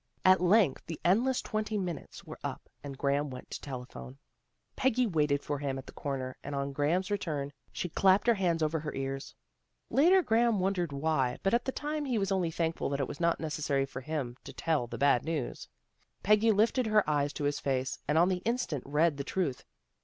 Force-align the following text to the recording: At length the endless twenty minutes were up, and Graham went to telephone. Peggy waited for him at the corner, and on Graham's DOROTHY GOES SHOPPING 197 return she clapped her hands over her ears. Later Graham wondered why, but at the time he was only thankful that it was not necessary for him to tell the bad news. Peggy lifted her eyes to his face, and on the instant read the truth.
At 0.25 0.41
length 0.41 0.87
the 0.87 0.99
endless 1.05 1.43
twenty 1.43 1.77
minutes 1.77 2.23
were 2.23 2.39
up, 2.43 2.67
and 2.83 2.97
Graham 2.97 3.29
went 3.29 3.51
to 3.51 3.61
telephone. 3.61 4.17
Peggy 4.75 5.05
waited 5.05 5.43
for 5.43 5.59
him 5.59 5.77
at 5.77 5.85
the 5.85 5.91
corner, 5.91 6.35
and 6.43 6.55
on 6.55 6.71
Graham's 6.73 7.09
DOROTHY 7.09 7.19
GOES 7.19 7.23
SHOPPING 7.71 7.91
197 7.93 7.93
return 7.93 7.93
she 7.93 8.01
clapped 8.01 8.25
her 8.25 8.33
hands 8.33 8.63
over 8.63 8.79
her 8.79 8.95
ears. 8.95 9.35
Later 9.91 10.23
Graham 10.23 10.59
wondered 10.59 10.91
why, 10.91 11.37
but 11.43 11.53
at 11.53 11.65
the 11.65 11.71
time 11.71 12.05
he 12.05 12.17
was 12.17 12.31
only 12.31 12.49
thankful 12.49 12.89
that 12.89 12.99
it 12.99 13.07
was 13.07 13.19
not 13.19 13.39
necessary 13.39 13.85
for 13.85 14.01
him 14.01 14.35
to 14.43 14.51
tell 14.51 14.87
the 14.87 14.97
bad 14.97 15.23
news. 15.23 15.69
Peggy 16.23 16.51
lifted 16.51 16.87
her 16.87 17.07
eyes 17.07 17.31
to 17.33 17.43
his 17.43 17.59
face, 17.59 17.99
and 18.07 18.17
on 18.17 18.29
the 18.29 18.37
instant 18.37 18.81
read 18.87 19.17
the 19.17 19.23
truth. 19.23 19.63